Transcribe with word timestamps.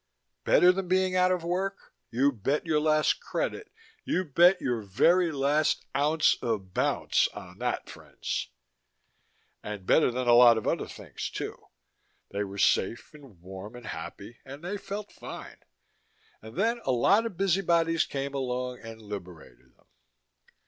Better 0.45 0.71
than 0.71 0.87
being 0.87 1.15
out 1.15 1.31
of 1.31 1.43
work? 1.43 1.93
You 2.09 2.31
bet 2.31 2.65
your 2.65 2.79
last 2.79 3.19
credit, 3.19 3.71
you 4.03 4.23
bet 4.25 4.59
your 4.59 4.81
very 4.81 5.31
last 5.31 5.85
ounce 5.95 6.37
of 6.41 6.73
bounce 6.73 7.27
on 7.35 7.59
that, 7.59 7.87
friends. 7.87 8.49
And 9.61 9.85
better 9.85 10.09
than 10.09 10.27
a 10.27 10.33
lot 10.33 10.57
of 10.57 10.65
other 10.65 10.87
things, 10.87 11.29
too. 11.29 11.65
They 12.31 12.43
were 12.43 12.57
safe 12.57 13.13
and 13.13 13.39
warm 13.41 13.75
and 13.75 13.85
happy, 13.85 14.39
and 14.43 14.63
they 14.63 14.77
felt 14.79 15.11
fine. 15.11 15.57
And 16.41 16.55
then 16.55 16.81
a 16.83 16.91
lot 16.91 17.27
of 17.27 17.37
busybodies 17.37 18.05
came 18.07 18.33
along 18.33 18.79
and 18.79 18.99
liberated 19.03 19.75
them. 19.77 19.85